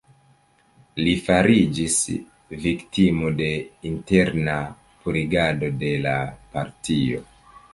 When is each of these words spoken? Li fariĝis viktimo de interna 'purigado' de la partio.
Li 1.07 1.11
fariĝis 1.25 1.97
viktimo 2.63 3.29
de 3.43 3.51
interna 3.93 4.57
'purigado' 4.95 5.71
de 5.85 5.93
la 6.07 6.17
partio. 6.57 7.23